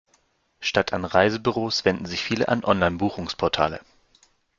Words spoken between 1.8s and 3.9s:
wenden sich viele an Online-Buchungsportale.